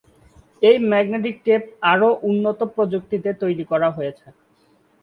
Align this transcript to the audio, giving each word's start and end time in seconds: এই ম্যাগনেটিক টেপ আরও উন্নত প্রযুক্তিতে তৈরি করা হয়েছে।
এই 0.61 0.77
ম্যাগনেটিক 0.89 1.35
টেপ 1.45 1.61
আরও 1.91 2.09
উন্নত 2.23 2.59
প্রযুক্তিতে 2.75 3.29
তৈরি 3.41 3.65
করা 3.71 3.89
হয়েছে। 3.89 4.27